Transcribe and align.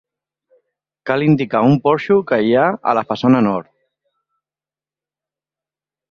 Cal 1.09 1.25
indicar 1.25 1.59
un 1.65 1.75
porxo 1.83 2.17
que 2.31 2.39
hi 2.45 2.49
ha 2.61 2.63
a 2.91 2.95
la 2.99 3.03
façana 3.09 3.41
nord. 3.51 3.69